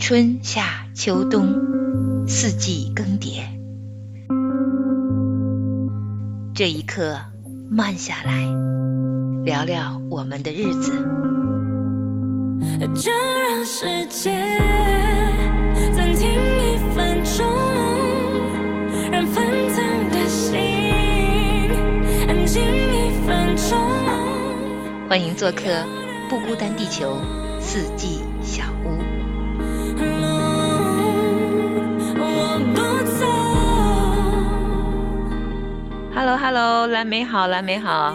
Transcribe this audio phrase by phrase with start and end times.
[0.00, 3.42] 春夏秋冬，四季更迭。
[6.54, 7.18] 这一刻，
[7.70, 8.48] 慢下来，
[9.44, 10.92] 聊聊我们的日子。
[12.94, 14.58] 就让时间
[15.94, 17.46] 暂停一分钟，
[19.12, 20.58] 让纷腾的心
[22.26, 23.78] 安静一分钟。
[25.10, 25.84] 欢迎做客
[26.30, 27.18] 不孤单地球
[27.60, 28.22] 四季
[36.20, 38.14] Hello Hello，蓝莓好，蓝莓好。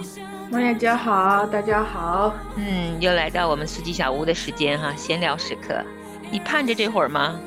[0.51, 2.31] 梦叶姐好，大家好。
[2.55, 5.73] 嗯，又来到我们四季小屋的时间哈，闲聊时刻。
[6.29, 7.39] 你盼着这会儿吗？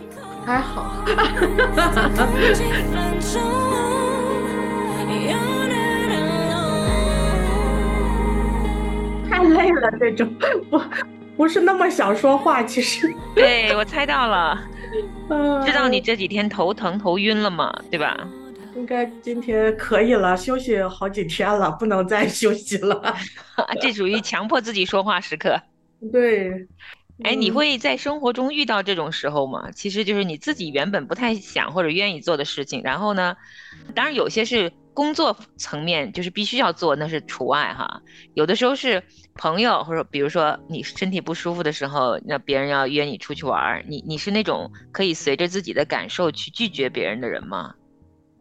[0.44, 0.96] 还好，
[9.30, 10.28] 太累了，这种
[10.68, 10.82] 不
[11.36, 13.14] 不是那么想说话，其实。
[13.32, 14.60] 对，我猜到了，
[15.30, 18.16] 嗯知道你这几天头疼头晕了嘛，对吧？
[18.78, 23.14] 应该今天可以了，休息好几天了，不能再休息了。
[23.82, 25.60] 这属于强迫自己说话时刻。
[26.12, 26.48] 对，
[27.24, 29.68] 哎，你嗯会在生活中遇到这种时候吗？
[29.72, 33.36] 其实就是你自己原本不太想或者愿意做的事情，然后呢，
[33.96, 38.00] 当然有些是工作层面，就是必须要做，那是除外哈。
[38.34, 39.02] 有的时候是
[39.34, 47.74] 朋友，或者比如说你身体不舒服的时候，那别人要约你出去玩，你你是那种可以随着自己的感受去拒绝别人的人吗？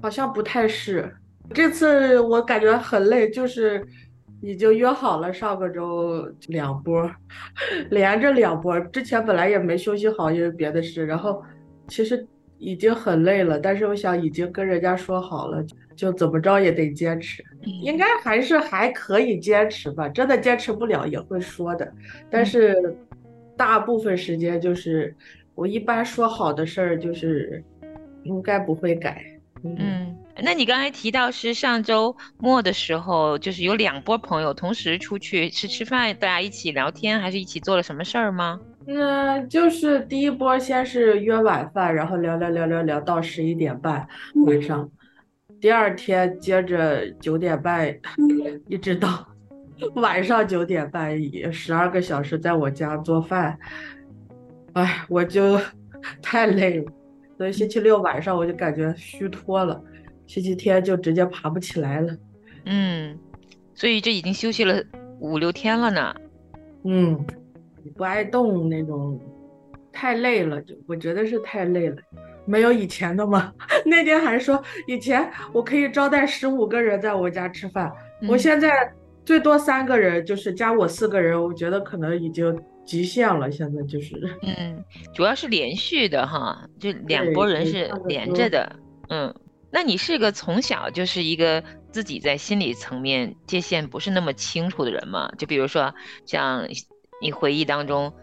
[0.02, 1.14] 好像不太是。
[1.54, 3.86] 这次我感觉很累，就是
[4.42, 7.10] 已经约好了上个周两波，
[7.90, 8.80] 连着两波。
[8.80, 11.42] 之前本来也没休息好，因为别的事，然后
[11.88, 15.64] 其实已经很累了，但是我想已经跟人家说好了，
[15.96, 17.42] 就怎么着也得坚持。
[17.62, 21.90] 应该还是还可以坚持吧，真的坚持不了也会说的，
[22.30, 22.96] 但是
[23.56, 25.16] 大部分时间就是
[25.56, 27.64] 我一般说好的事儿，就是
[28.24, 29.24] 应该不会改。
[29.64, 38.60] 嗯，嗯，那你刚才提到是上周末的时候，就是有两波朋友同时出去，是吃饭，大家一起聊天，还是一起做了什么事儿吗？
[38.88, 44.08] 嗯，就是第一波先是约晚饭，然后聊聊聊聊聊到十一点半
[44.46, 44.90] 晚上，
[45.60, 47.94] 第二天接着九点半
[48.70, 49.28] 一直到
[49.96, 53.60] 晚上九点半，也十二个小时在我家做饭，
[54.74, 55.60] 哎，我就
[56.24, 56.92] 太累了，
[57.38, 59.82] 所以星期六晚上我就感觉虚脱了，
[60.26, 62.16] 星期天就直接爬不起来了。
[62.66, 63.18] 嗯，
[63.74, 64.84] 所以这已经休息了
[65.20, 66.16] 五六天了呢。
[66.84, 67.26] 嗯，
[67.96, 69.20] 不爱动那种，
[69.92, 71.98] 太累了，就我觉得是太累了，
[72.46, 73.54] 没有以前的嘛。
[73.86, 77.92] 那天还说以前我可以招待十五个人在我家吃饭，
[78.28, 78.70] 我嗯现在
[79.24, 83.52] 最多三个人，就是加我四个人，我觉得可能已经极限了。
[83.52, 84.84] 现在就是，嗯，
[85.14, 88.76] 主要是连续的哈，就两对拨人是连着的。
[89.10, 89.36] 嗯，
[89.70, 95.30] 那你是个从小就是一个自己在心理层面界限不是那么清楚的人吗？
[95.38, 95.94] 就比如说
[96.26, 96.68] 像
[97.22, 98.14] 你回忆当中，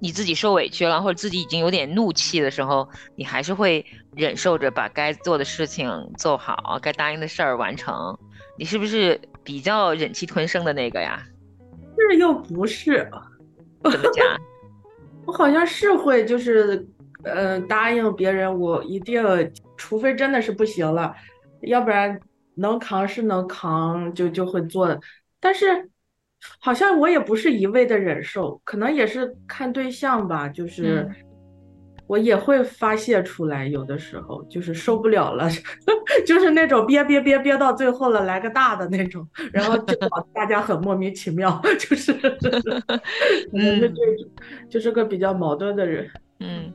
[0.00, 3.84] 你自己受委屈了，或者自己已经有点怒气的时候，你还是会
[4.14, 8.18] 忍受着把该做的事情做好，该答应的事儿完成。
[8.58, 11.24] 你是不是比较忍气吞声的那个呀？
[11.96, 13.10] 是又不是，
[13.82, 14.26] 怎么讲？
[15.26, 16.86] 我好像是会就是，
[17.22, 19.22] 呃，答应别人，我一定，
[19.76, 21.14] 除非真的是不行了，
[21.62, 22.18] 要不然
[22.54, 24.98] 能扛是能扛，就就会做的。
[25.38, 25.90] 但是
[26.60, 31.14] 好像我也不是一味的忍受，可能也是看对象吧，就是嗯
[32.08, 35.48] 我也会发泄出来，有的时候就是受不了了，
[36.26, 42.12] 就是那种憋憋憋憋到最后了，来个大的那种，然后就搞大家很莫名其妙， 就是，
[43.52, 43.90] 嗯这，
[44.70, 46.10] 就是个比较矛盾的人。
[46.40, 46.72] 嗯，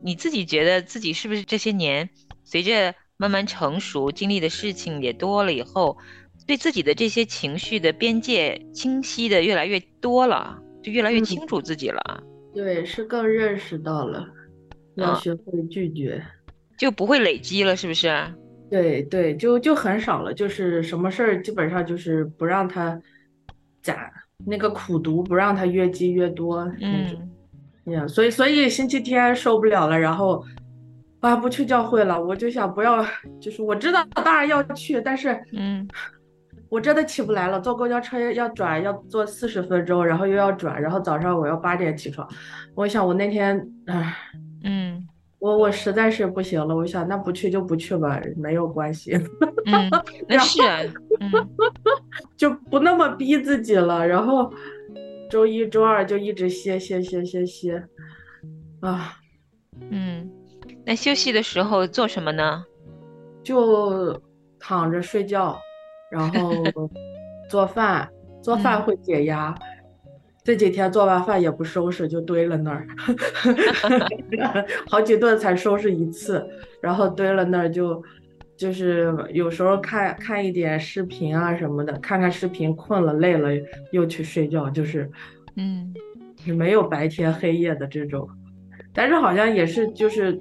[0.00, 2.08] 你自己觉得自己是不是这些年
[2.44, 5.98] 随着慢慢成熟，经历的事情也多了以后，
[6.46, 11.24] 对自己的这些情绪的边界清晰的越来越多了，就越来越嗯。
[11.24, 12.22] 清楚自己了，
[12.54, 14.26] 对，是更认识到了，
[14.98, 16.22] 要啊学会拒绝。
[16.76, 18.08] 就不会累积了，是不是？
[18.70, 23.00] 对对，就就很少了，就是什么事儿基本上就是不让他
[23.82, 24.08] 攒
[24.46, 27.18] 那个苦读，不让他越积越多那种。
[27.86, 30.44] 嗯呀，所以所以星期天受不了了，然后
[31.20, 33.04] 啊不去教会了，我就想不要，
[33.40, 35.88] 就是我知道当然要去，但是嗯
[36.68, 42.28] 我真的起不来了，坐公交车要转要坐四十分钟，然后又要转，然后早上我要八点起床，
[42.76, 44.14] 我想我那天唉。
[45.38, 49.12] 嗯我我实在是不行了，我想那不去就不去吧，没有关系，
[49.66, 49.88] 嗯，
[50.28, 50.80] 那是啊，
[51.20, 51.30] 嗯
[52.36, 54.04] 就不那么逼自己了。
[54.04, 54.52] 然后
[55.30, 57.84] 周一周二就一直歇歇歇歇歇，
[58.80, 59.16] 啊，
[59.90, 60.28] 嗯，
[60.84, 62.64] 那休息的时候做什么呢？
[63.44, 64.20] 就
[64.58, 65.56] 躺着睡觉，
[66.10, 66.52] 然后
[67.48, 68.08] 做饭，
[68.42, 69.54] 做饭嗯会解压。
[70.48, 72.86] 这几天做完饭也不收拾，就堆了那儿，
[74.88, 76.42] 好几顿才收拾一次，
[76.80, 78.02] 然后堆了那儿就
[78.56, 83.50] 就是有时候看看一点视频啊什么的，看看视频困了累了
[83.92, 85.10] 又去睡觉，就是
[85.56, 85.92] 嗯。
[86.46, 88.26] 没有白天黑夜的这种，
[88.94, 90.38] 但是好像也是就是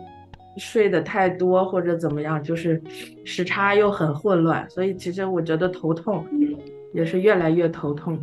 [0.55, 2.81] 睡得太多或者怎么样，就是
[3.25, 6.25] 时差又很混乱，所以其实我觉得头痛
[6.93, 8.17] 也是越来越头痛。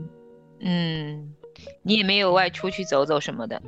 [0.60, 1.33] 嗯，
[1.82, 3.60] 你也没有外出去走走什么的。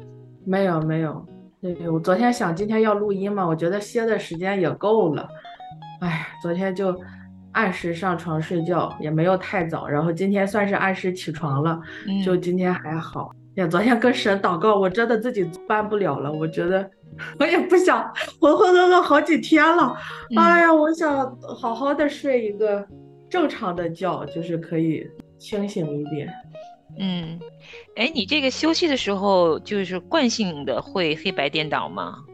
[0.45, 1.27] 没有没有，
[1.61, 5.29] 对，我昨天想今天要录音嘛，我觉得歇的时间也够了，
[6.01, 6.95] 哎，昨天就
[7.53, 13.33] 按时上床睡觉，也没有太早，然后今天算是按时起床了，嗯，就今天还好。
[13.57, 16.89] 呀，昨天跟神祷告，我真的自己办不了了，我觉得
[17.41, 18.05] 我也不想
[18.39, 19.97] 浑浑噩噩好几天了，
[20.31, 22.87] 嗯哎呀，我想好好的睡一个
[23.29, 25.05] 正常的觉，就是可以
[25.39, 26.31] 清醒一点。
[26.99, 27.39] 嗯，
[27.97, 32.25] 哎，你这个休息的时候，就是惯性的会黑白颠倒吗？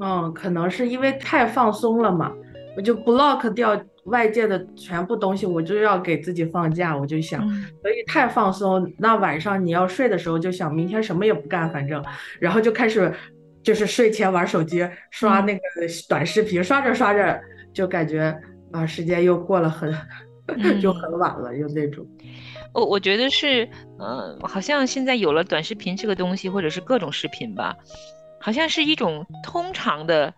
[0.00, 2.32] 嗯，可能是因为太放松了嘛，
[2.76, 12.04] 我就 block 掉外界的全部东西，我就要给自己放假，我就想，嗯所以太放松，那晚上你要睡的时候就想明天什么也不干，反正，
[12.40, 13.12] 然后就开始
[13.62, 15.60] 就是睡前玩手机，刷嗯那个
[16.08, 17.40] 短视频，刷着刷着
[17.72, 18.36] 就感觉
[18.72, 19.90] 啊，时间又过了很，
[20.80, 22.06] 就嗯很晚了，又那种。
[22.74, 23.68] 我我觉得是，
[23.98, 27.76] 呃，好像现在有了短视频这个东西，或者是各种视频吧，
[28.40, 30.34] 好像是一种通常的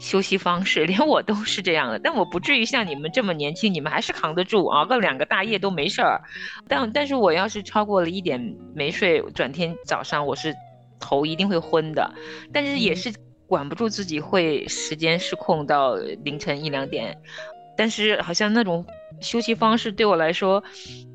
[0.00, 1.98] 休息方式，连我都是这样的。
[1.98, 6.20] 但我不至于像你们这么年轻，你们还是扛得住，熬个两个大夜都没事儿。
[6.68, 10.54] 但但是我要是超过了一点没睡，转天早上我是
[11.00, 12.14] 头一定会昏的，
[12.52, 13.12] 但是也嗯是
[13.48, 17.18] 管不住自己会时间失控到凌晨一两点。
[17.76, 18.84] 但是好像那种
[19.20, 20.62] 休息方式对我来说，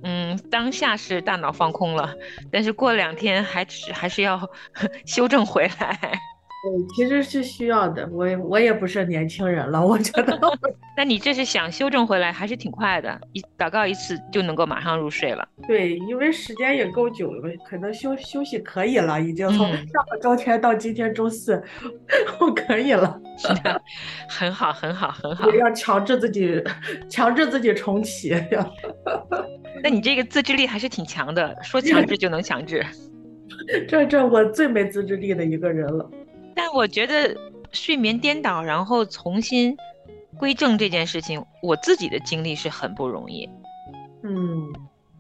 [0.04, 2.14] 嗯，当下是大脑放空了，
[2.52, 4.50] 但是过两天还是还是要
[5.06, 6.20] 修正回来。
[6.68, 10.40] 对，其实是需要的，我也我也不是年轻人了，我觉得
[10.98, 15.48] 那你这是想修正回来，还是挺快的，一祷告一次就能够马上入睡了。
[15.68, 21.64] 对，因为时间也够久了，可能休休息可以了，已经从嗯上个周天到今天周四，
[22.42, 23.20] 我可以了。
[23.38, 23.82] 是的
[24.28, 25.50] 很好，很好，很好。
[25.52, 26.62] 要强制自己，
[27.10, 28.36] 强制自己重启。
[29.84, 32.84] 那你这个自制力还是挺强的，说强制 就能强制。
[33.88, 36.10] 这这我最没自制力的一个人了。
[36.58, 37.38] 但我觉得
[37.72, 39.78] 睡眠颠倒，然后重新
[40.40, 43.48] 归正这件事情，我自己的经历是很不容易。
[44.24, 44.74] 嗯，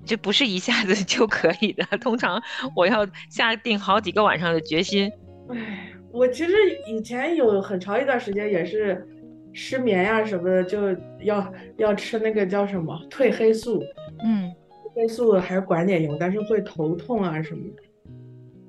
[0.03, 2.41] 这不是一下子就可以的，通常
[2.75, 5.11] 我要下定好几个晚上的决心。
[5.49, 6.53] 唉，我其实
[6.87, 9.07] 以前有很长一段时间也是
[9.53, 10.91] 失眠呀、什么的，就
[11.21, 13.83] 要要吃那个叫什么褪黑素，
[14.23, 14.51] 嗯，
[14.83, 17.83] 褪黑素还是管点用，但是会头痛啊什么的。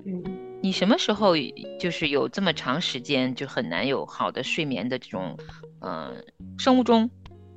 [0.05, 0.48] 嗯。
[0.61, 1.35] 你什么时候
[1.79, 5.37] 就是有这么长时间就很难有好的睡眠的这种，
[5.81, 6.13] 呃，
[6.59, 7.09] 生物钟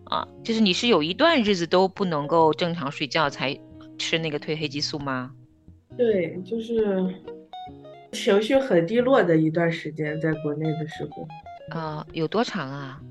[0.06, 0.28] 啊？
[0.44, 3.58] 就是你是有一段日子都不能够正常睡觉才
[3.98, 5.32] 吃那个褪黑激素吗？
[5.98, 7.12] 对，就是
[8.12, 11.28] 情绪很低落的一段时间，在国内的时候，
[11.78, 13.02] 啊、有多长啊？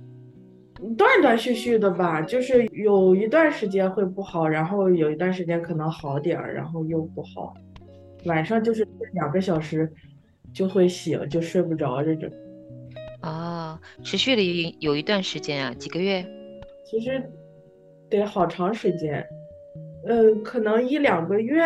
[0.97, 7.53] 断断续续的吧，就是有一段时间会不好，然后有一段时间可能好点儿，然后又不好。
[8.25, 9.91] 晚上就是睡两个小时
[10.53, 12.31] 就会醒，就睡不着这种。
[13.23, 16.25] 哦，持续了有有一段时间啊，几个月？
[16.85, 17.23] 其实
[18.09, 19.25] 得好长时间，
[20.07, 21.63] 嗯，可能一两个月，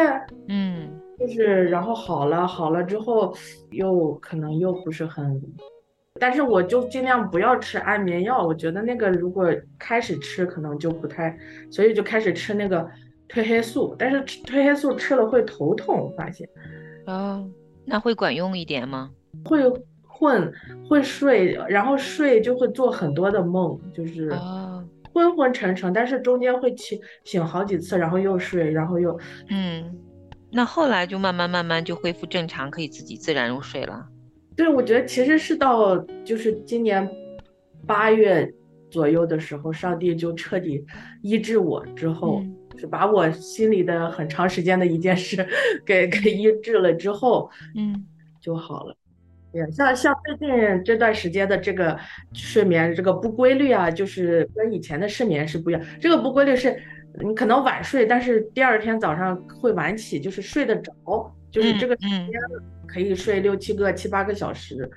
[0.49, 3.34] 嗯就是然后好了，好了之后
[3.70, 5.40] 又可能又不是很，
[6.20, 11.38] 但是我就尽量不要吃安眠药，我觉得那个如果开始吃可能就不太，
[11.70, 12.87] 所以就开始吃那个
[13.28, 16.49] 褪黑素，但是吃褪黑素吃了会头痛，我发现
[17.07, 17.49] 哦，
[17.85, 19.11] 那会管用一点吗？
[19.45, 19.61] 会
[20.07, 20.52] 困，
[20.88, 29.19] 会睡，然后睡就会做很多的梦，就是哦，昏昏沉沉，但是中间会起醒好几次，然后又睡，然后又
[29.50, 29.99] 嗯，
[30.52, 34.07] 那后来就慢慢慢慢就恢复正常，可以自己自然入睡了。
[34.57, 37.11] 对，我觉得其实是到就是今年
[37.87, 38.49] 八月
[38.88, 40.87] 左右的时候，上帝就彻底
[41.23, 45.47] 医治我之后，嗯是把我心里的很长时间的一件事
[45.87, 48.07] 给给医治了之后嗯
[48.40, 48.97] 就好了。
[49.52, 51.97] 也，像像最近这段时间的这个
[52.33, 55.83] 睡眠这个不规律啊，就是跟以前的失眠是不一样。
[56.00, 56.76] 这个不规律是
[57.23, 60.93] 你可能晚睡，但是第二天早上会晚起，就是睡得着，
[61.52, 62.40] 就是这个时嗯间
[62.88, 64.90] 可以睡六七个、七八个小时。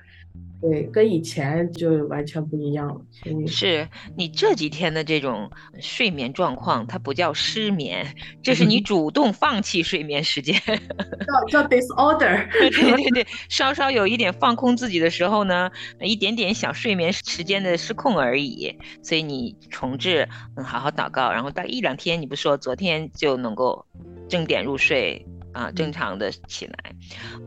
[0.60, 3.00] 对，跟以前就完全不一样了。
[3.46, 5.48] 是你这几天的这种
[5.80, 8.04] 睡眠状况，它不叫失眠，
[8.42, 10.60] 这是你主动放弃睡眠时间。
[11.50, 18.76] 叫叫 disorder，对对对，稍稍有一点放空自己的时候呢，一点点小睡眠时间的失控而已。
[19.00, 23.86] 所以你重置，嗯，好好祷告，然后大概一两天，你不说昨天就能够
[24.28, 26.74] 正点入睡啊，正常的起来。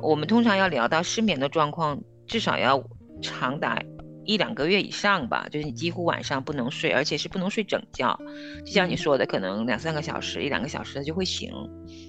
[0.01, 2.81] 我们通常要聊到失眠的状况，至少要。
[3.21, 3.81] 长达
[4.23, 8.19] 一两个月以上吧，就是你几乎晚上不能睡，而且是不能睡整觉，
[8.65, 11.51] 就像你说的，可能两三个小时、一两个小时它就会醒。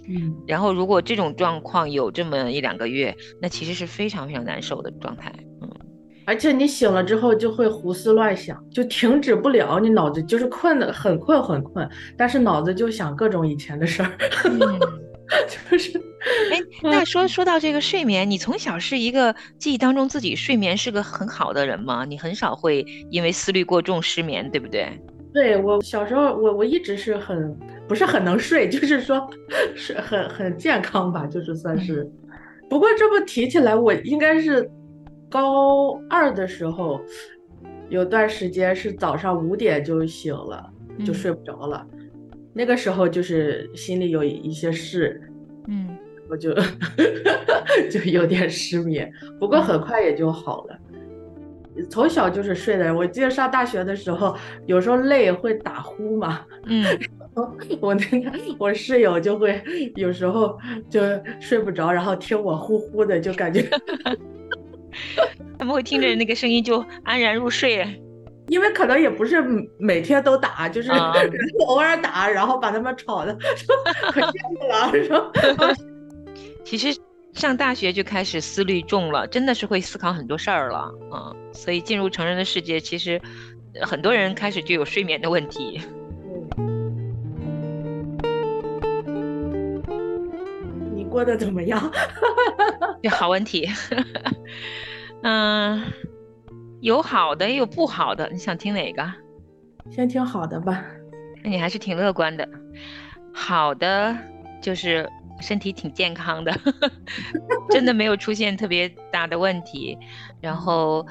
[0.08, 5.32] 嗯，然后如果这种状况有这么一两个月，那其实是非常非常难受的状态。
[5.62, 5.70] 嗯，
[6.26, 14.12] 而且你醒了之后就会胡思乱想，就停止不了，你脑子就是困的很困很困，但是脑子就想各种以前的事儿。
[15.70, 15.98] 就是，
[16.50, 22.04] 哎，那说说到这个睡眠，你从小是一个记忆当中自己睡眠是个很好的人吗？
[22.04, 24.88] 你很少会因为思虑过重失眠，对不对？
[25.32, 27.56] 对我小时候，我我一直是很
[27.88, 29.26] 不是很能睡， 就是说
[29.74, 32.06] 是很很健康吧，就是算是。
[32.68, 34.70] 不过这么提起来，我应该是
[35.30, 37.00] 高二的时候，
[37.88, 40.68] 有段时间是早上五点就醒了，
[41.04, 41.86] 就睡不着了。
[42.52, 45.20] 那个时候就是心里有一些事，
[45.68, 45.96] 嗯，
[46.28, 46.54] 我就
[47.90, 50.78] 就有点失眠，不过很快也就好了。
[51.88, 56.84] 从小就是睡的，我记得上大学的时候，有时候累会打呼嘛，嗯，
[57.80, 59.62] 我那个我室友就会
[59.96, 60.58] 有时候
[60.90, 61.00] 就
[61.40, 63.66] 睡不着，然后听我呼呼的，就感觉
[65.58, 67.86] 他们会听着那个声音就安然入睡。
[68.52, 69.42] 因为可能也不是
[69.78, 70.90] 每天都打，就是
[71.66, 73.34] 偶尔打，然后把他们吵的
[74.12, 75.32] 可羡慕了，说？
[76.62, 76.94] 其实
[77.32, 81.34] 上大学就开始思虑重了，真的是会思考很多事儿了嗯。
[81.54, 83.18] 所以进入成人的世界，其实
[83.80, 85.80] 很多人开始就有睡眠的问题。
[90.94, 91.90] 你过得怎么样？
[93.10, 93.66] 好问题。
[95.22, 95.82] 嗯。
[96.82, 99.08] 有好的也有不好的，你想听哪个？
[99.88, 100.84] 先听好的吧。
[101.44, 102.46] 那你还是挺乐观的。
[103.32, 104.16] 好的
[104.60, 105.08] 就是
[105.40, 106.52] 身体挺健康的，
[107.70, 109.96] 真的没有出现特别大的问题，
[110.40, 111.06] 然后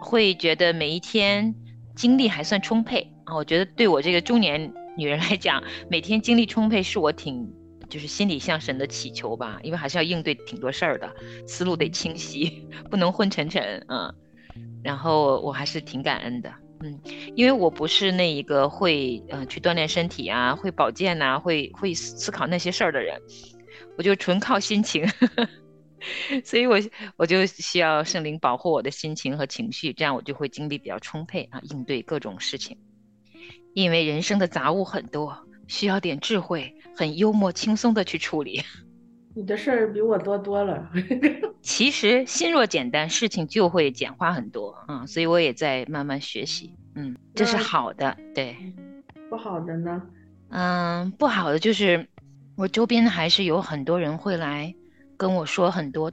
[0.00, 1.54] 会觉得每一天
[1.94, 3.36] 精力还算充沛啊。
[3.36, 7.46] 我觉得对我这个中年女人来讲，每天精力充沛是我挺
[7.90, 11.14] 就是心里向神的祈求吧，因为还是要应对挺多事儿的，
[11.46, 14.10] 思路得清晰， 不能昏沉沉啊。
[14.86, 17.00] 然后我还是挺感恩的，嗯，
[17.34, 23.20] 因为我不是那一个会呃去锻炼身体啊，会保健呐，会会思考那些事儿的人，
[23.98, 25.04] 我就纯靠心情，
[26.46, 26.78] 所以我
[27.16, 32.78] 我就需要圣灵保护我的心情和情绪，这样我就会精力比较充沛啊，应对各种事情。
[33.74, 38.62] 因为人生的杂物很多，需要点智慧，很幽默轻松的去处理。
[39.36, 40.90] 你的事儿比我多多了。
[41.60, 46.74] 其实心若简单，事情就会简化很多啊，所以我也在慢慢学习。
[46.94, 48.16] 嗯，这是好的。
[48.34, 48.56] 对，
[49.28, 50.02] 不好的呢？
[50.48, 52.08] 嗯，不好的就是
[52.56, 54.74] 我周边还是有很多人会来
[55.18, 56.10] 跟我说很多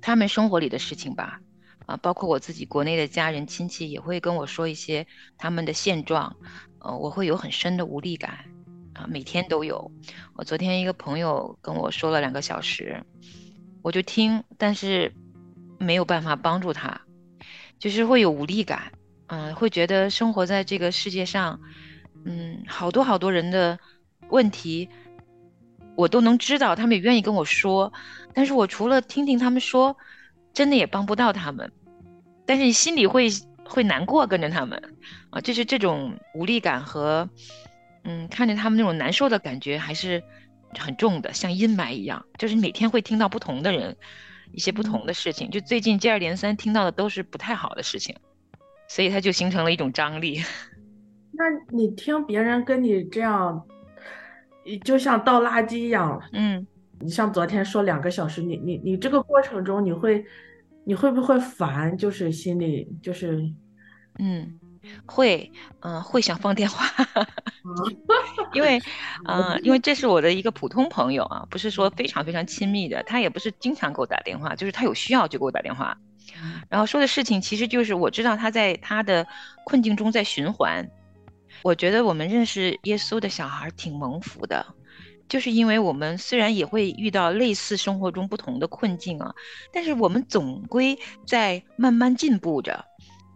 [0.00, 1.38] 他们生活里的事情吧。
[1.86, 5.06] 啊，包括我自己国内的家人亲戚也会跟我说一些
[5.38, 6.34] 他们的现状。
[6.80, 8.36] 呃，我会有很深的无力感。
[9.08, 9.90] 每天都有。
[10.34, 13.02] 我昨天一个朋友跟我说了两个小时，
[13.82, 15.12] 我就听，但是
[15.78, 17.00] 没有办法帮助他，
[17.78, 18.92] 就是会有无力感，
[19.26, 21.60] 嗯，会觉得生活在这个世界上，
[22.24, 23.78] 嗯，好多好多人的
[24.28, 24.88] 问题，
[25.96, 27.92] 我都能知道，他们也愿意跟我说，
[28.32, 29.96] 但是我除了听听他们说，
[30.52, 31.70] 真的也帮不到他们，
[32.46, 33.28] 但是你心里会
[33.64, 34.82] 会难过，跟着他们，
[35.30, 37.28] 啊，就是这种无力感和。
[38.04, 40.22] 嗯，看着他们那种难受的感觉还是
[40.78, 42.24] 很重的，像阴霾一样。
[42.38, 43.96] 就是每天会听到不同的人
[44.52, 48.14] 一些不同的事情，就最近接二连三听到的都是不太好的事情，
[48.88, 50.42] 所以它就形成了一种张力。
[51.32, 53.66] 那你听别人跟你这样，
[54.84, 56.22] 就像倒垃圾一样。
[56.32, 56.66] 嗯，
[57.00, 60.24] 你像昨天说两个小时，你你你这个过程中你会
[60.84, 61.96] 你会不会烦？
[61.96, 63.50] 就是心里就是，
[64.18, 64.60] 嗯。
[65.06, 65.50] 会，
[65.80, 66.86] 嗯，会想放电话，
[68.54, 68.80] 因为，
[69.26, 75.96] 嗯，因为这是我的一个普通朋友啊，不是说非常非常亲密的，他也不是经常给我打电话，就是他有需要就给我打电话，
[76.68, 79.26] 然后说的事情其实就是我知道他在他的
[79.64, 80.88] 困境中在循环，
[81.62, 84.66] 我觉得我们认识耶稣的小孩挺蒙福的，
[85.28, 89.34] 就是因为我们虽然也会遇到类似生活中不同的困境啊，
[89.72, 92.84] 但是我们总归在慢慢进步着。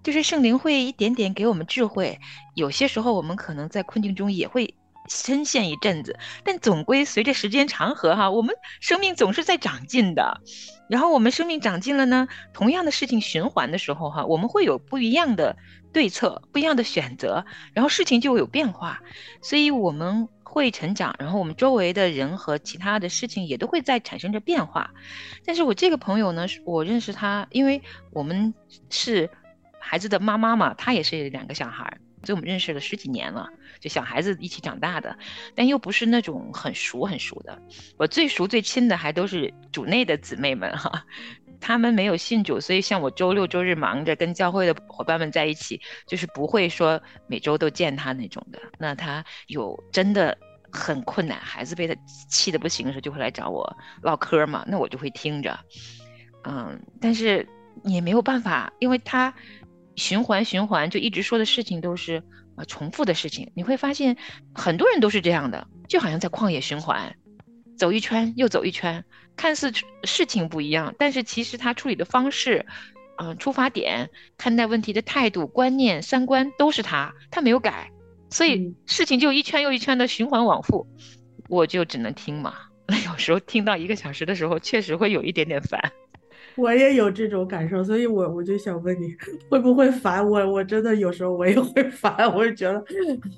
[0.08, 2.18] 就是圣灵会一点点给我们智慧，
[2.54, 4.74] 有些时候我们可能在困境中也会
[5.06, 10.40] 深陷一阵子，但总归随着时间长河哈，我们生命总是在长进的。
[10.88, 15.58] 然后我们生命长进了呢，同样的事情循环的时候哈，我们会有不一样的
[15.92, 19.02] 对策，不一样的选择，然后事情就会有变化，
[19.42, 24.90] 所以我们会成长，然后我们周围的人和其他的事情也都会在产生着变化。
[25.44, 28.54] 但是我这个朋友呢，我认识他，因为我们
[28.88, 29.28] 是。
[29.88, 33.49] 孩子的妈妈嘛，她也是两个小孩，所以我们认识了十几年了，
[33.80, 35.16] 就小孩子一起长大的，
[35.54, 37.59] 但又不是那种很熟很熟的。
[37.97, 41.07] 我最熟最亲的还都是主内的姊妹们哈，
[41.59, 48.61] 他们没有信主，所以像我周六周日忙着跟教会的伙伴们在一起，就是不会说每周都见他那种的。
[48.78, 50.37] 那他有真的
[50.71, 51.97] 很困难，孩子被他
[52.28, 55.59] 气得不行的时候，就会来找我唠嗑嘛，那我就会听着，
[56.45, 57.49] 嗯，但是
[57.85, 59.33] 也没有办法，因为他。
[59.99, 62.23] 循环循环，就一直说的事情都是
[62.57, 63.50] 啊重复的事情。
[63.55, 64.17] 你会发现，
[64.55, 67.14] 很多人都是这样的，就好像在旷野循环，
[67.76, 69.05] 走一圈又走一圈。
[69.37, 69.73] 看似
[70.05, 72.67] 事情不一样，但是其实他处理的方式，
[73.19, 77.93] 嗯，出发点、看待问题的态度、观念、三观都是他，他没有改，
[78.31, 80.88] 所以事情就一圈又一圈的循环往复。
[81.49, 82.55] 我就只能听嘛。
[82.88, 85.93] 那 有时候听到一个小时的时候，确实会有一点点烦。
[86.58, 89.14] 我也有这种感受，所以我我就想问你，
[89.48, 90.44] 会不会烦我？
[90.50, 92.84] 我真的有时候我也会 烦，我就觉得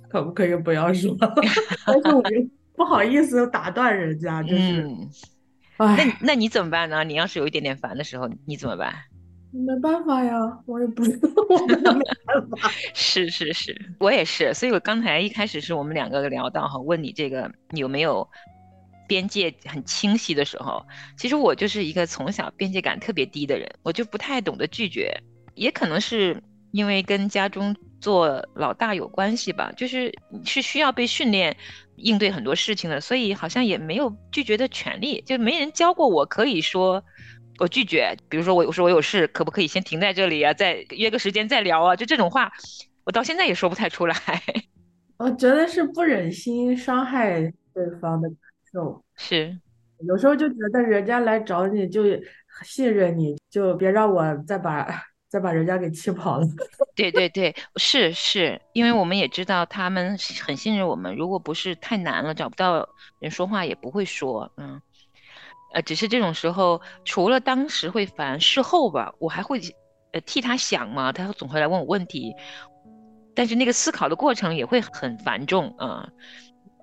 [0.08, 1.14] 可不可以不要说？
[1.86, 4.88] 但是我又不好意思打断人家，就是，
[5.76, 7.04] 那那你怎么办呢？
[7.04, 8.92] 你要是有一点点烦的时候，你怎么办？
[9.52, 10.32] 没办法呀，
[10.64, 12.00] 我也不知道，我没办
[12.48, 12.70] 法。
[12.94, 18.26] 是是是，我也是，所以我刚才一开始是我们两个聊到哈，问你这个有没有？
[19.11, 20.87] 边界很清晰的时候，
[21.19, 25.12] 其实我就是一个从小边界感特别低的人，我就不太懂得拒绝，
[25.57, 31.57] 也可能是因为跟家中做老大有关系吧，就是是需要被训练
[31.96, 37.03] 应对很多事情的，所以好像也没有拒绝的权利，就没人教过我可以说
[37.59, 42.53] 我拒绝，比如说我我说我有事，可不可以先停在这里啊，再约个时间再聊啊，就这种话，
[43.03, 44.16] 我到现在也说不太出来。
[45.18, 48.31] 我觉得是不忍心伤害对方的。
[49.16, 49.59] 是，
[50.06, 52.02] 有时候就觉得人家来找你就
[52.62, 54.87] 信任你，就别让我再把
[55.28, 56.46] 再把人家给气跑了。
[56.94, 64.80] 对对对，是是，因为我们也知道他们很信任我们，如果不是太难了找不到人说话也不会说，嗯，
[65.72, 69.61] 呃，只是这种时候除了当时会烦，事后吧，我还会
[70.12, 72.35] 呃替他想嘛，他总会来问我问题，
[73.35, 76.09] 但是那个思考的过程也会很繁重啊。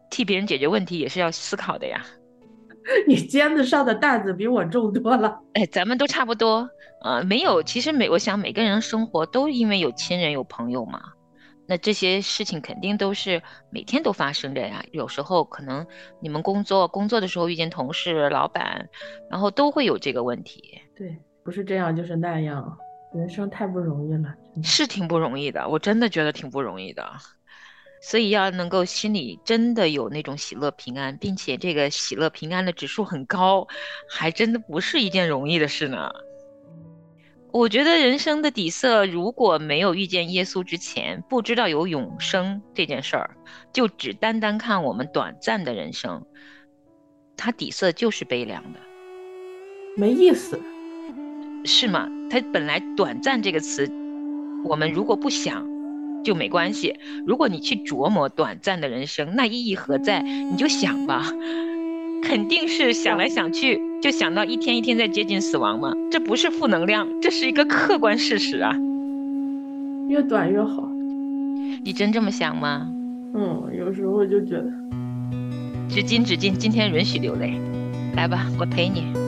[0.10, 2.04] 替别人解决问题也是要思考的呀。
[3.06, 5.38] 你肩子上的担子比我重多了。
[5.54, 6.70] 哎，咱们都差不多。
[7.02, 11.02] 呃，没有，其实每我想每个人生活都因为有亲人有朋友嘛，
[11.68, 14.84] 那这些事情肯定都是每天都发生着呀。
[14.92, 15.86] 有时候可能
[16.22, 18.88] 你们工作工作的时候遇见同事、老板，
[19.30, 20.82] 然后都会有这个问题。
[20.96, 22.78] 对，不是这样就是那样，
[23.14, 24.34] 人生太不容易了。
[24.64, 27.06] 是挺不容易的，我真的觉得挺不容易的。
[28.02, 33.68] 所以要能够心里真的有那种喜乐平安，并且这个喜乐平安的指数很高，
[34.10, 36.10] 还真的不是一件容易的事呢。
[37.52, 43.32] 我觉得人生的底色，如果没有遇见耶稣之前，不知道有永生这件事儿，
[43.74, 46.24] 就只单单看我们短暂的人生，
[47.36, 48.80] 它底色就是悲凉的，
[49.96, 50.60] 没意思，
[51.66, 52.08] 是吗？
[52.30, 53.90] 它本来“短暂”这个词，
[54.66, 55.77] 我们如果不想。
[56.24, 56.96] 就没关系。
[57.26, 60.22] 如果你去琢磨短暂的人生，那意义何在？
[60.22, 61.26] 你就想吧，
[62.24, 65.94] 肯定是想来想去，就想到一天一天在接近死亡嘛。
[66.12, 68.76] 这不是负能量，这是一个客观事实啊。
[70.10, 70.90] 越短越好。
[71.84, 72.90] 你真这么想吗？
[73.34, 74.66] 嗯，有时候就觉得。
[75.90, 77.54] 纸巾，纸巾，今天允许流泪。
[78.16, 79.27] 来吧，我陪你。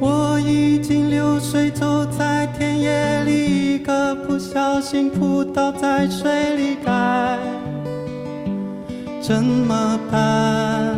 [0.00, 7.38] 我已经流水走在田野里，一个不小心扑倒在水里，该
[9.20, 10.96] 怎么办？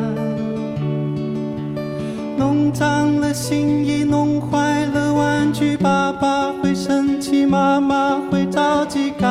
[2.38, 9.26] 弄脏了新衣，弄坏了玩具，爸爸会生气，妈妈会着急，该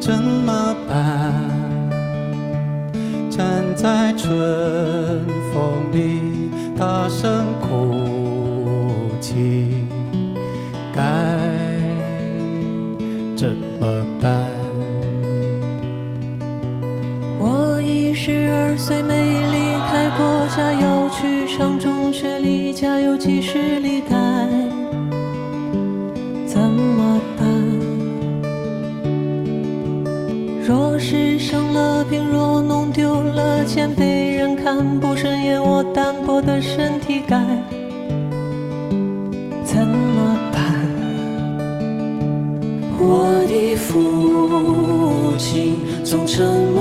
[0.00, 1.32] 怎么办？
[3.28, 4.30] 站在春
[5.52, 6.31] 风里。
[6.82, 7.94] 大声哭
[9.20, 9.86] 泣
[10.92, 11.00] 该
[13.36, 14.50] 怎么办
[17.38, 24.16] 我已十二岁没离开过家要去上中学离家有几十里该
[26.44, 27.46] 怎么办？
[30.66, 35.31] 若是生了病若弄丢了钱被人看不顺
[36.46, 37.38] 的身体该
[39.64, 40.60] 怎么办？
[42.98, 46.71] 我的父亲总称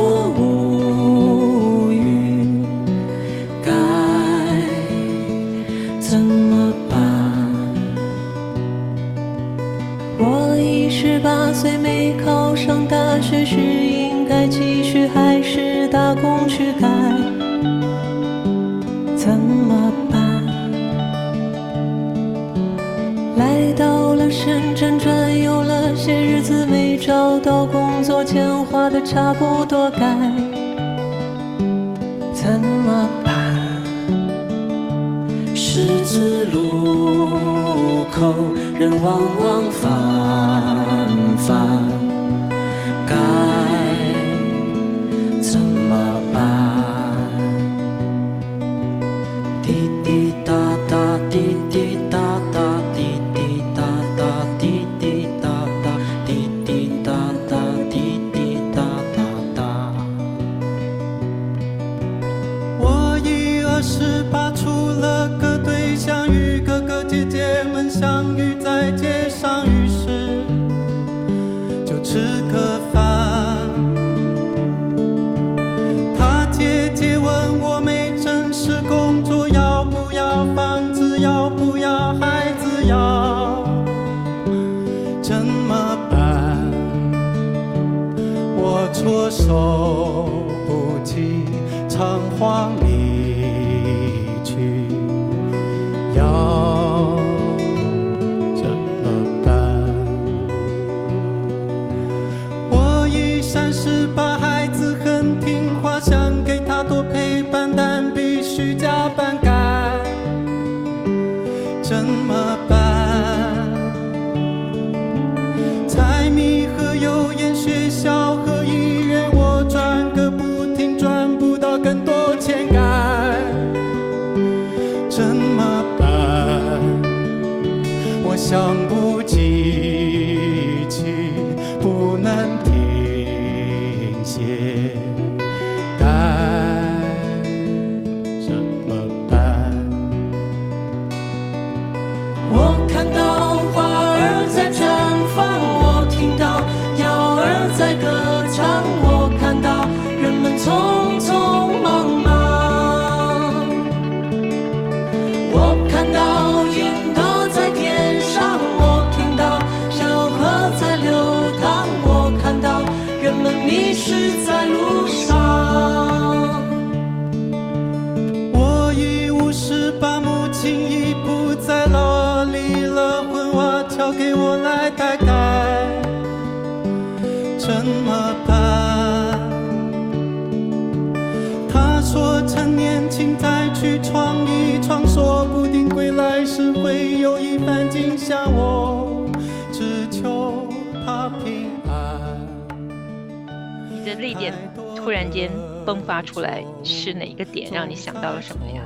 [195.04, 195.50] 突然间
[195.86, 198.82] 迸发出来，是哪一个点让你想到了什么呀？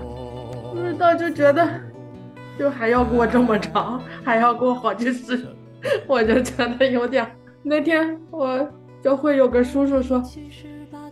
[0.74, 1.68] 不知道就觉得，
[2.58, 5.46] 就还要过这么长，还要过好几次，
[6.08, 7.26] 我就觉得有点。
[7.64, 8.68] 那天我
[9.04, 10.22] 就会有个叔叔说，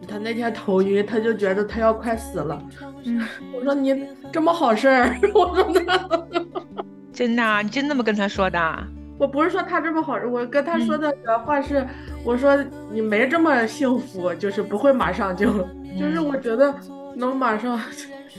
[0.07, 2.61] 他那天头晕，他就觉得他要快死了。
[3.03, 6.43] 嗯，我说你这么好事儿， 我说那
[7.13, 8.87] 真的啊、你真那么跟他说的啊？
[9.23, 11.87] 我不是说他这么好，我跟他说的原话是，
[12.25, 15.65] 我说你没这么幸福，就是不会马上就，
[15.97, 16.75] 就是我觉得
[17.15, 17.79] 能马上，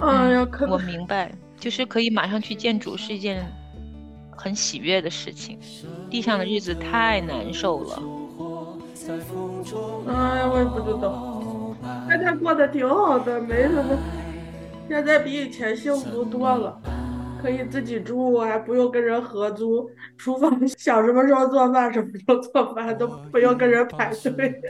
[0.01, 3.51] 哎呀，可我明白，就是可以马上去见主是一件
[4.37, 5.59] 很喜悦的事情。
[6.11, 8.03] 地上的日子太难受了。
[10.07, 11.75] 哎呀，我也不知道，
[12.07, 13.99] 但他过得挺好的，没什么，
[14.87, 16.79] 现在比以前幸福多了，
[17.45, 24.63] 可以自己住，还不用跟人合租，厨房 想什么时候做饭什么时候做饭，都不用跟人排队。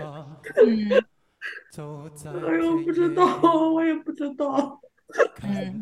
[0.66, 3.24] 嗯哎呦，不知道，
[3.72, 4.80] 我也不知道。
[5.44, 5.80] 嗯，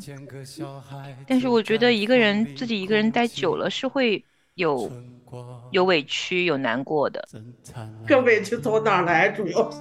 [1.27, 4.23] 但是我觉得一个人自己一个人待久了是会
[4.57, 4.91] 有
[5.71, 7.27] 有委屈有难过的。
[8.07, 9.31] 这委屈从哪来？
[9.31, 9.79] 主要是，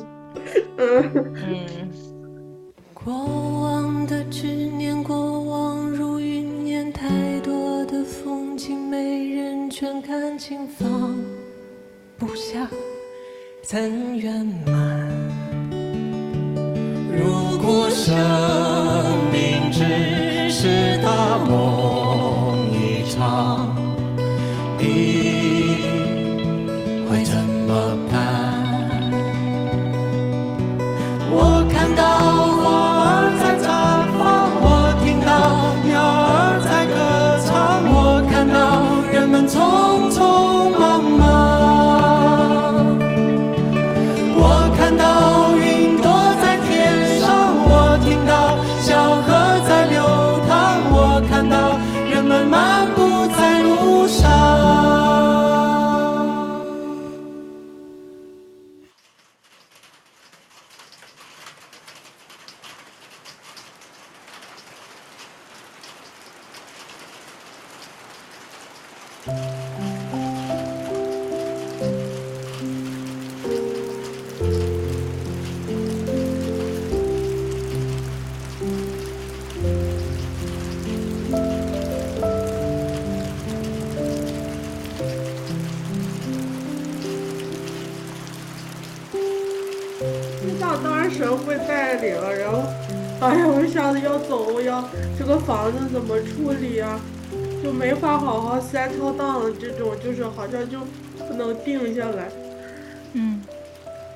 [0.77, 1.91] 嗯，嗯，
[2.93, 5.30] 过往的执念，过
[8.63, 11.15] 情没人劝，感情放
[12.15, 12.69] 不下，
[13.63, 15.09] 怎圆满？
[17.11, 18.13] 如果生
[19.31, 20.10] 命只。
[93.21, 94.83] 哎呀，我一下子要走，我要
[95.15, 96.99] 这个房子怎么处理啊？
[97.63, 100.79] 就没法好好 settle down，这种就是好像就
[101.27, 102.29] 不能定下来。
[103.13, 103.39] 嗯，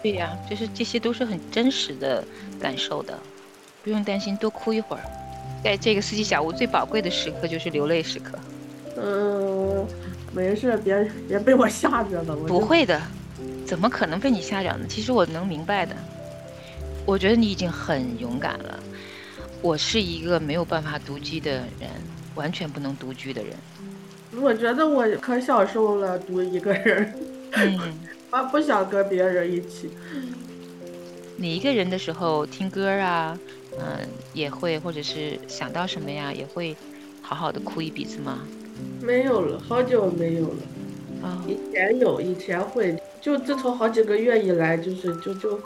[0.01, 2.23] 对呀，就是这些都是很真实的
[2.59, 3.15] 感受的，
[3.83, 5.03] 不用担心，多哭一会儿。
[5.63, 8.39] 在这个四季小屋最宝贵的时刻就是流泪时刻。
[8.97, 9.85] 嗯，
[10.33, 12.35] 没事，别别被我吓着了。
[12.35, 12.99] 不，会的，
[13.67, 14.87] 怎么可能被你吓着呢？
[14.89, 15.95] 其实我能明白的，
[17.05, 18.79] 我觉得你已经很勇敢了。
[19.61, 21.89] 我是一个没有办法独居的人，
[22.35, 23.53] 完全不能独居的人。
[24.41, 27.13] 我觉得我可享受了独一个人，
[27.53, 27.79] 嗯，
[28.31, 29.89] 我 不想跟别人一起。
[31.37, 33.37] 你一个人的时候听歌啊，
[33.79, 36.75] 嗯、也会，或者是想到什么呀，也会
[37.21, 38.39] 好好的哭一鼻子吗？
[39.01, 40.57] 没有了，好久没有了。
[41.23, 45.59] 啊、以前有，以前会，就自从好几个月以来，就是就就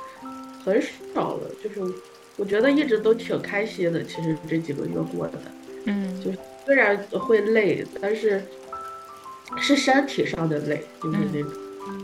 [0.64, 0.82] 很
[1.14, 1.50] 少了。
[1.64, 1.94] 就是
[2.40, 5.52] 我觉得一直都挺开心的，其实这几个月过的，
[5.86, 6.32] 嗯就
[6.66, 8.48] 虽然会累，但是
[9.58, 11.52] 是身体上的累，就是那种、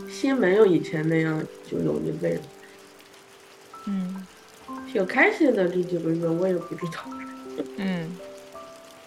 [0.08, 2.42] 心没有以前那样就容易累了。
[3.86, 4.26] 嗯
[4.86, 7.04] 挺开心的这几个月，我也不知道。
[7.78, 8.18] 嗯，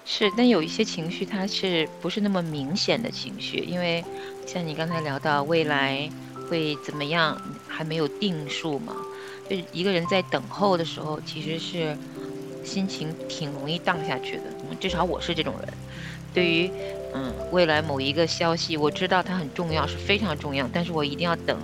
[0.05, 3.57] 是，但有一些情绪它是不是那么明显的情绪？
[3.59, 4.03] 因为
[4.47, 6.09] 像你刚才聊到未来
[6.49, 8.95] 会怎么样，还没有定数嘛。
[9.49, 11.97] 就是一个人在等候的时候，其实是
[12.63, 14.43] 心情挺容易荡下去的。
[14.79, 15.73] 至少我是这种人。
[16.31, 16.71] 对于
[17.13, 21.59] 嗯未来某一个消息，我知道它很重要，是非常重要，但是我一定要等。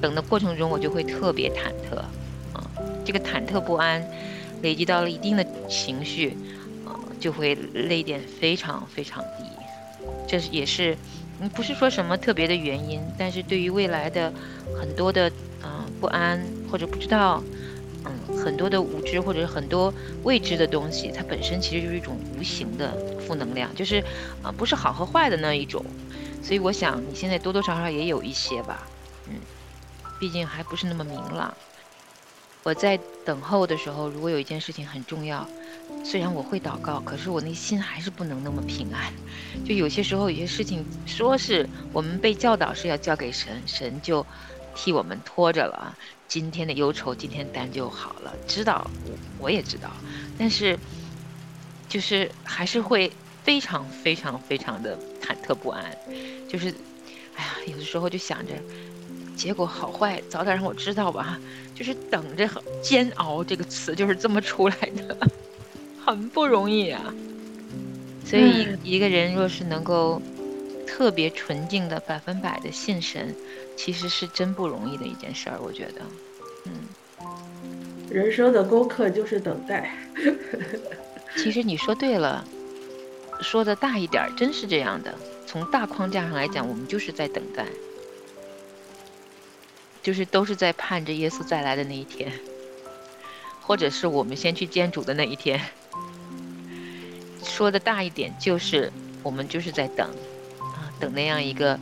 [0.00, 1.96] 等的过程中，我就会特别忐忑，
[2.52, 2.70] 啊、
[3.04, 4.08] 这个忐忑不安
[4.62, 6.36] 累积到了一定的情绪，
[6.86, 9.44] 呃，就会泪点非常非常低。
[10.28, 10.96] 这也是，
[11.40, 14.32] 嗯，不是说什么特别的原因，但是对于未来的
[14.80, 15.30] 很多的
[15.64, 17.42] 嗯、不安或者不知道，
[18.04, 24.02] 嗯，很多的无知或者是很多未知的东西，它本身其实就是一种无形的负能量，就是
[24.42, 25.84] 啊、不是好和坏的那一种。
[26.42, 28.86] 所以我想你现在多多少少也有一些吧，
[29.26, 29.34] 嗯，
[30.20, 31.52] 毕竟还不是那么明朗。
[32.64, 35.46] 我在等候的时候，如果有一件事情很重要，
[36.04, 39.10] 虽然我会祷告，可是我内心还是不能那么平安。
[39.64, 44.26] 就有些时候，有些事情说是我们被教导是要交给神，神就
[44.74, 45.96] 替我们拖着了啊。
[46.28, 49.90] 今天的忧愁今天担就好了，知道我我也知道，
[50.38, 50.78] 但是
[51.88, 53.10] 就是还是会
[53.42, 55.84] 非常非常非常的忐忑不安，
[56.46, 56.68] 就是
[57.34, 58.52] 哎呀，有的时候就想着。
[59.34, 61.38] 结果好坏早点让我知道吧，
[61.72, 65.16] 就是等着很煎熬这个词就是这么出来的，
[66.04, 67.14] 很不容易啊。
[68.24, 70.20] 所以嗯一个人若是能够
[70.98, 73.32] 特别纯净的百分百的信神，
[73.76, 76.02] 其实是真不容易的一件事儿，我觉得。
[76.64, 76.72] 嗯，
[78.10, 79.96] 人生的功课就是等待。
[81.38, 82.44] 其实你说对了，
[83.40, 85.14] 说的大一点儿，真是这样的。
[85.46, 87.64] 从大框架上来讲，我们就是在等待，
[90.02, 92.32] 就是都是在盼着耶稣再来的那一天，
[93.62, 95.60] 或者是我们先去见主的那一天。
[97.44, 98.90] 说的大一点，就是
[99.22, 100.37] 我们就是在等啊，
[100.98, 101.78] 等那样一个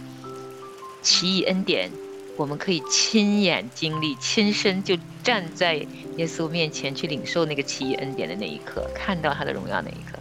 [1.02, 1.90] 奇异恩典，
[2.36, 5.74] 我们可以亲眼经历、亲身就站在
[6.16, 10.18] 耶稣面前去领受那个奇异恩典的那一刻，看到他的荣耀那一刻，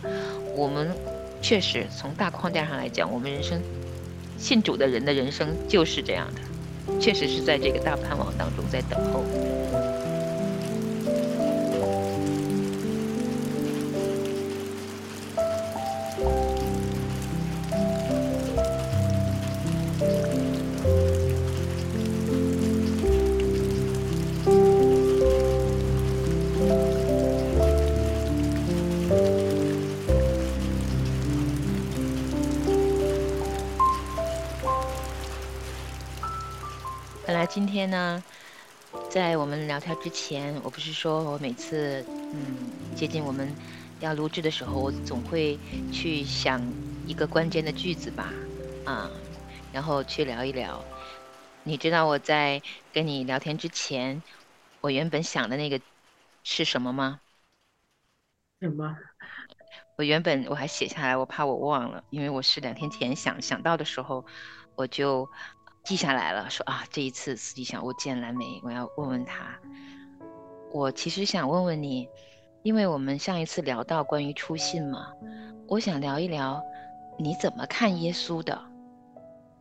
[0.56, 0.96] 我们
[1.42, 3.62] 确实从大框架上来讲，我们人生
[4.38, 9.24] 信主的人的人生就是这样的，确实是在这个大盼望当中在等候。
[37.56, 38.22] 今天呢，
[39.10, 43.56] 在我们聊天之前，我不是说我每次嗯接近我们
[44.02, 45.58] 要录制的时候，我总会
[45.90, 46.62] 去想
[47.08, 48.34] 一个关键的句子吧，
[48.84, 49.10] 啊，
[49.72, 50.84] 然后去聊一聊。
[51.64, 54.22] 你知道我在跟你聊天之前，
[54.82, 55.80] 我原本想的那个
[56.44, 57.22] 是什么吗？
[58.60, 58.98] 什么？
[59.96, 64.26] 我原本我还写下来，我怕我忘了，因为我是两天前想想到的时候，
[64.76, 65.30] 我就
[65.86, 69.60] 记下来了，说啊，这一次司机想我见蓝莓，我要问问他。
[70.74, 72.10] 我其实想问问你，
[72.64, 75.10] 因为我们上一次聊到关于初信嘛，
[75.68, 76.60] 我想聊一聊
[77.20, 78.60] 你怎么看耶稣的。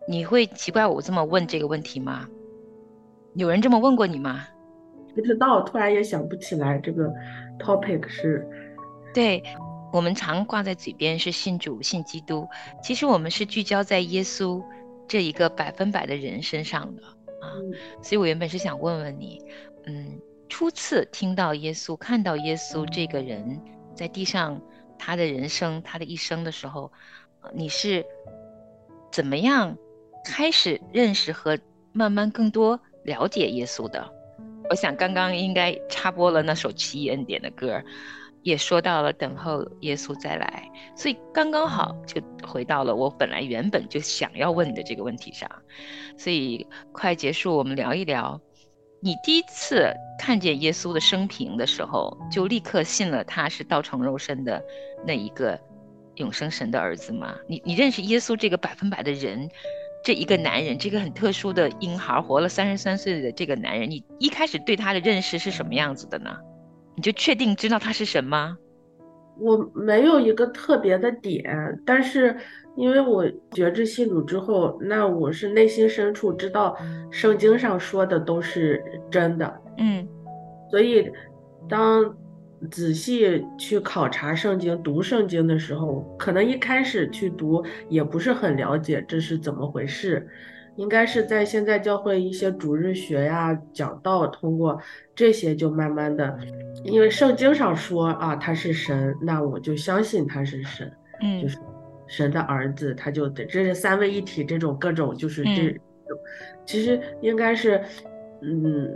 [0.09, 2.27] 你会奇怪我这么问这个问题吗？
[3.35, 4.47] 有人这么问过你吗？
[5.15, 7.13] 不知道，突然也想不起来这个
[7.59, 8.49] topic 是
[9.13, 9.43] 对，
[9.93, 12.49] 我们常挂在嘴边是信主、信基督，
[12.83, 14.65] 其实我们是聚焦在耶稣
[15.09, 17.53] 这一个百分百的人身上的啊。
[17.57, 19.41] 嗯所以我原本是想问问你，
[19.87, 23.61] 嗯，初次听到耶稣、看到耶稣这个人
[23.95, 24.61] 在地上
[24.99, 26.91] 他的人生、他的一生的时候，
[27.43, 28.05] 呃你是
[29.11, 29.77] 怎么样
[30.25, 31.59] 开始认识和
[31.93, 34.11] 慢慢更多了解耶稣的？
[34.71, 37.85] 我想刚刚应该插播了那首奇异恩典的歌儿，
[38.45, 45.51] 也说到了等候耶稣再来，所以刚刚好就回到了我本来原本就想要问的这个问题上。
[46.17, 48.39] 所以快结束，我们聊一聊，
[49.01, 54.63] 你第一次看见耶稣的生平的时候，就立刻信了他是道成肉身的
[55.07, 55.59] 那一个
[56.17, 57.35] 永生神的儿子吗？
[57.49, 59.49] 你你认识耶稣这个百分百的人？
[60.05, 66.37] 这一个男人，这个很特殊的婴孩，活了三十三岁的这个男人，你一开始对他的认识是什么样子的呢？
[66.97, 68.57] 你就确定知道它是什么？
[69.39, 72.37] 我没有一个特别的点，但是
[72.77, 76.77] 因为我觉知信主之后，那我是内心深处知道
[77.11, 78.81] 圣经上说的都是
[79.11, 80.07] 真的，嗯。
[80.71, 81.11] 所以
[81.69, 82.17] 当
[82.71, 90.29] 仔细去考察圣经、读圣经的时候，可能一开始去读也不是很了解这是怎么回事，
[90.77, 94.81] 应该是在现在教会一些主日学呀、讲道，通过
[95.15, 96.39] 这些就慢慢的，
[96.83, 101.43] 因为圣经上说啊他是神，那我就相信他是神，嗯。
[101.43, 101.59] 就是
[102.07, 105.75] 神的儿子，他就得这是三位一体这种各种就是这
[106.67, 107.83] 其实应该是，
[108.43, 108.95] 嗯，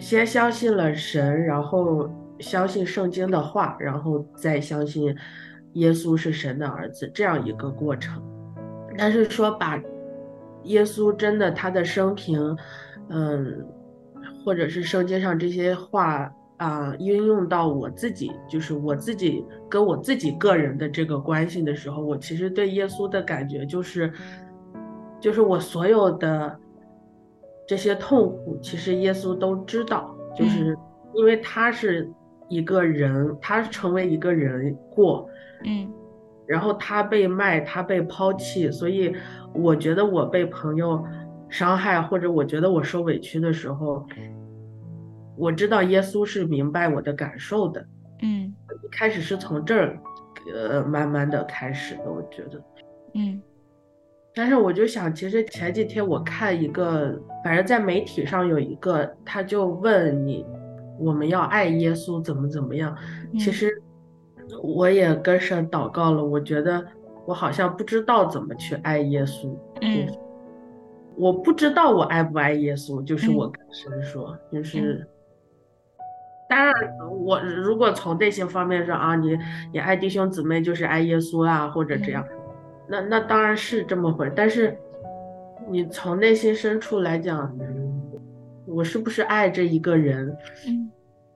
[0.00, 5.14] 先相信了神，然后相信圣经的话，然后再相信
[5.74, 8.22] 耶稣是神的儿子这样一个过程。
[8.96, 9.78] 但是说把
[10.64, 12.56] 耶稣真的他的生平，
[13.10, 13.64] 嗯，
[14.48, 24.10] 或者是圣经上这些话啊，应用到我自己，就是我自己跟我自己个人的这个关系的时候，我其实对耶稣的感觉就是，
[25.20, 26.58] 就是我所有的
[27.66, 30.74] 这些痛苦，其实耶稣都知道，就是
[31.12, 32.10] 因为他是
[32.48, 35.28] 一个人，他成为一个人过，
[35.66, 35.92] 嗯。
[36.46, 39.14] 然后他被卖，他被抛弃，所以
[39.52, 41.04] 我觉得我被朋友
[41.50, 44.02] 伤害，或者我觉得我受委屈的时候，
[45.38, 47.86] 我知道耶稣是明白我的感受的。
[48.22, 49.98] 嗯一开始是从这儿，
[50.52, 52.60] 呃，慢慢的开始的，我觉得。
[53.14, 53.40] 嗯
[54.34, 60.46] 但是我就想，其实前几天我看一个，反正在媒体上有一个，他就问你，
[60.98, 62.96] 我们要爱耶稣怎么怎么样？
[63.38, 63.82] 其嗯实
[64.62, 66.84] 我也跟神祷告了，我觉得
[67.26, 70.06] 我好像不知道怎么去爱耶稣，嗯
[71.16, 75.06] 我不知道我爱不爱耶稣，就是嗯我跟神说，就是。
[76.48, 76.74] 当然，
[77.20, 79.38] 我如果从内心方面说啊，你
[79.70, 82.24] 你爱弟兄姊妹就是爱耶稣啊，或者这样，
[82.88, 84.32] 那那当然是这么回。
[84.34, 84.74] 但是
[85.68, 87.54] 你从内心深处来讲，
[88.66, 90.34] 我是不是爱这一个人
[90.66, 90.90] 嗯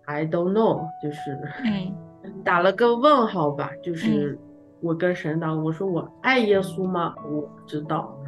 [0.06, 3.70] ？I don't know，就是嗯打了个问号吧。
[3.82, 4.38] 就是
[4.80, 7.14] 我跟神祷，我说我爱耶稣吗？
[7.30, 8.18] 我不知道。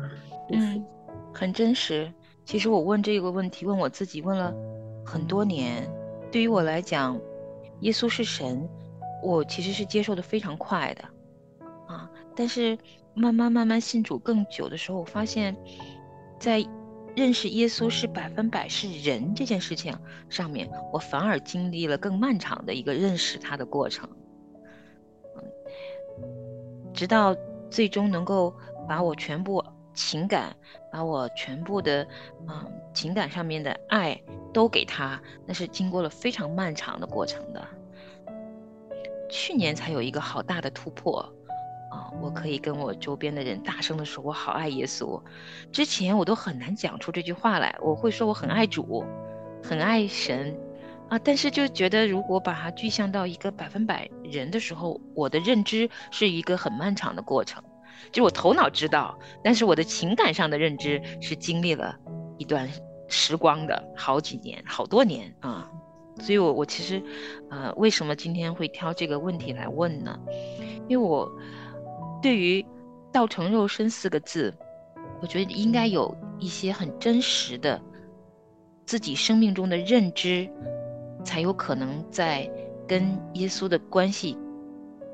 [0.53, 0.85] 嗯，
[1.33, 2.13] 很真实。
[2.45, 4.55] 其实我问这个问题，问我自己问了
[5.03, 5.89] 很多年。
[6.35, 7.17] 对于我来讲，
[7.83, 8.69] 耶稣是神，
[9.23, 11.05] 我其实是接受的非常快的
[11.87, 12.11] 啊。
[12.35, 12.77] 但是
[13.15, 15.57] 慢慢慢慢信主更久的时候，我发现，
[16.41, 16.67] 在
[17.15, 19.97] 认识耶稣是百分百是人这件事情
[20.29, 24.11] 上面，我反而经历了更漫长的一个认识他的过程。
[25.37, 25.45] 嗯，
[26.93, 27.33] 直到
[27.71, 28.53] 最终能够
[28.89, 29.65] 把我全部
[29.95, 30.55] 情感，
[30.93, 32.07] 把我全部的
[32.49, 34.21] 嗯情感上面的爱
[34.53, 37.67] 都给他，那是经过了非常漫长的过程的。
[39.31, 41.21] 去年才有一个好大的突破
[41.91, 42.13] 啊！
[42.21, 45.21] 我可以跟我周边的人大声的说，我好爱耶稣。
[45.73, 49.05] 之前我都很难讲出这句话来，我会说我很爱主，
[49.63, 50.57] 很爱神
[51.09, 57.63] 啊，但是就觉得如果把它具象到一个百分百人的时候，我的认知是一个很漫长的过程。
[58.13, 61.97] 就我头脑知道，但是我的情感上的认知是经历了
[62.39, 62.69] 一段
[63.09, 65.71] 时光的好几年、好多年啊。
[66.21, 67.03] 所以，我我其实，
[67.51, 70.17] 呃，为什么今天会挑这个问题来问呢？
[70.87, 71.29] 因为我
[72.23, 72.65] 对于
[73.13, 74.55] “道成肉身”四个字，
[75.21, 77.83] 我觉得应该有一些很真实的
[78.87, 80.49] 自己生命中的认知，
[81.25, 82.49] 才有可能在
[82.87, 84.39] 跟耶稣的关系，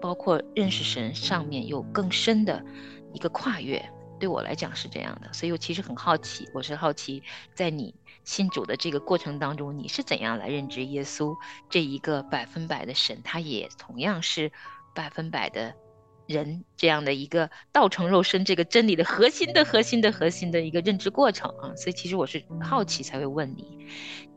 [0.01, 2.65] 包括认识神上面有更深的
[3.13, 3.85] 一个跨越。
[4.19, 7.23] 对我来讲是这样的，所以我其实很好奇，我是好奇
[7.55, 7.95] 在你。
[8.23, 11.35] 信主的这个过程当中，你是怎样来认知耶稣
[11.71, 13.19] 这一个百分百的神？
[13.25, 14.53] 他也同样是
[14.95, 15.75] 百分百的
[16.27, 21.75] 人，这样的一个道成肉身这个真理的核心的核心的核心的一个认知过程啊！
[21.75, 23.87] 所以其实我是好奇才会问你，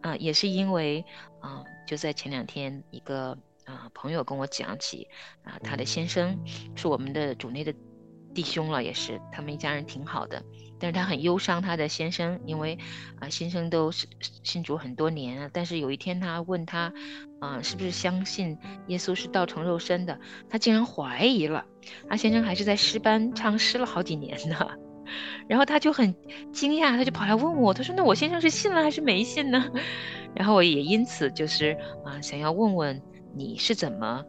[0.02, 1.04] 啊，也是因为
[1.42, 5.08] 啊，就在前两天，一个啊朋友跟我讲起
[5.44, 6.40] 啊，他的先生
[6.76, 7.74] 是我们的主内的
[8.34, 10.44] 弟兄了，也是他们一家人挺好的。
[10.80, 12.78] 但是他很忧伤，他的先生，因为
[13.20, 14.06] 啊，先生都是
[14.44, 15.50] 信主很多年了。
[15.54, 16.92] 但是有一天他问他，
[17.40, 18.58] 啊，是不是相信
[18.88, 20.20] 耶稣是道成肉身的？
[20.50, 21.64] 他竟然怀疑了。
[22.10, 24.58] 他先生还是在诗班唱诗了好几年呢。
[25.48, 26.14] 然后他就很
[26.52, 29.72] 惊讶，他就跑来问我，他说：“那我先生是信了还是没信呢？”
[30.34, 33.02] 然后我也因此就是啊，想要问问
[33.34, 34.24] 你是怎么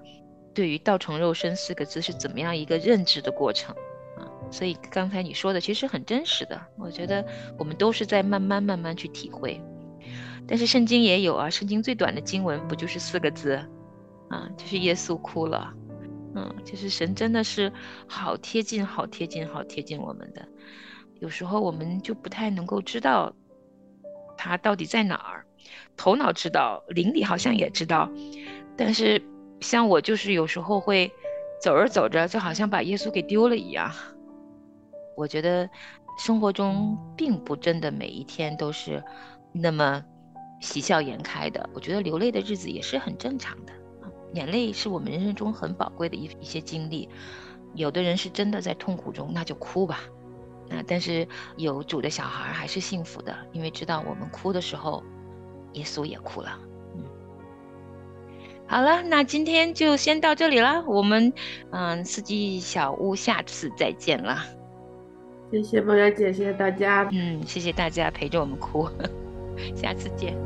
[0.53, 3.75] 对于道成肉身四个字是怎么样一个认知的过程
[4.17, 4.25] 啊。
[4.51, 7.25] 所以刚才你说的其实很真实的，我觉得
[7.59, 9.61] 我们都是在慢慢慢慢去体会。
[10.47, 13.53] 但是圣经也有啊，圣经最短的经文不就是四个字
[14.29, 14.49] 啊？
[14.57, 15.73] 就是耶稣哭了，
[16.35, 17.73] 嗯，就是神真的是
[18.07, 20.47] 好贴近、好贴近、好贴近我们的。
[21.21, 23.35] 有时候我们就不太能够知道
[24.37, 25.47] 他到底在哪儿，
[25.97, 28.11] 头脑知道，灵里好像也知道，
[28.77, 29.22] 但是
[29.61, 31.12] 像我就是有时候会
[31.62, 33.93] 走着走着，就好像把耶稣给丢了一样。
[35.16, 35.68] 我觉得
[36.18, 39.03] 生活中并不真的每一天都是
[39.53, 40.05] 那么
[40.61, 41.68] 喜笑颜开的。
[41.72, 43.72] 我觉得流泪的日子也是很正常的，
[44.33, 47.09] 眼泪是我们人生中很宝贵的一一些经历。
[47.75, 50.01] 有的人是真的在痛苦中，那就哭吧。
[50.70, 55.03] 啊，但是有主的小孩还是幸福的，因为知道我们哭的时候，
[55.75, 56.59] 耶稣也哭了。
[58.75, 60.83] 嗯，好了，那今天就先到这里了。
[60.89, 61.33] 我们
[61.70, 64.45] 嗯，四季小屋下次再见了。
[65.53, 67.09] 谢谢梦瑶姐，谢谢大家。
[67.12, 68.89] 嗯，谢谢大家陪着我们哭，
[69.77, 70.37] 下次见。